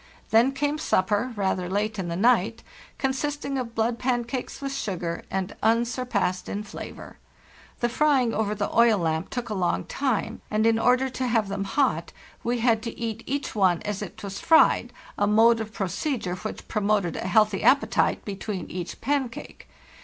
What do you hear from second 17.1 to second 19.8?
a healthy appetite between each pancake.